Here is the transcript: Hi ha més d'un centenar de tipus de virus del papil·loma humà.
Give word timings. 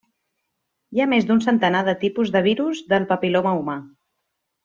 Hi 0.95 1.01
ha 1.03 1.05
més 1.11 1.27
d'un 1.31 1.43
centenar 1.47 1.83
de 1.89 1.95
tipus 2.05 2.33
de 2.37 2.43
virus 2.49 2.81
del 2.95 3.07
papil·loma 3.13 3.55
humà. 3.61 3.79